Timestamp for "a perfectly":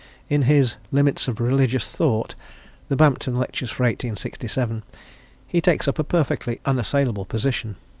5.99-6.59